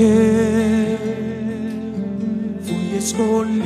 Eu 0.00 0.96
fui 2.62 2.96
escolhido 2.96 3.58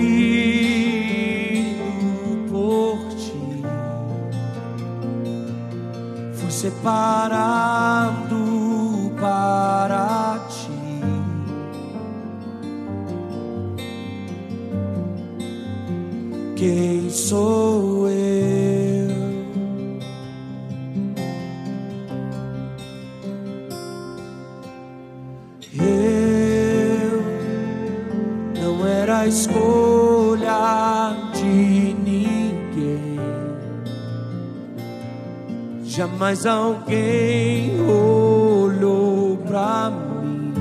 por 2.49 2.97
ti, 3.17 3.63
fui 6.33 6.51
separado 6.51 8.35
para 9.21 10.39
ti. 10.49 11.03
Quem 16.57 17.11
sou 17.11 18.09
eu? 18.09 18.42
A 29.23 29.27
escolha 29.29 31.17
de 31.33 31.95
ninguém. 32.05 33.21
Jamais 35.85 36.45
alguém 36.45 37.81
olhou 37.89 39.37
pra 39.47 39.91
mim. 39.91 40.53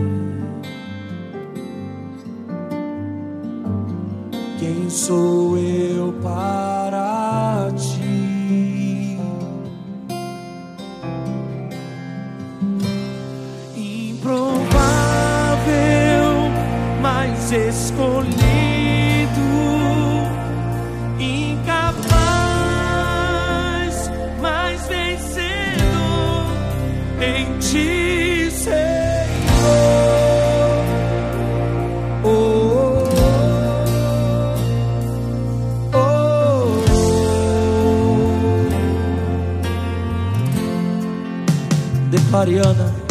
Quem 4.60 4.90
sou 4.92 5.58
eu 5.58 5.91
escolhido, 17.82 19.42
incapaz, 21.20 22.12
mas 24.40 24.88
vencedor 24.88 26.46
em 27.20 27.58
ti, 27.58 28.52
Senhor. 28.52 28.76
Oh, 32.24 33.10
oh, 35.94 35.98
oh. 35.98 36.72
Declare, 42.12 42.60
Ana. 42.60 43.11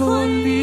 escondida. 0.00 0.59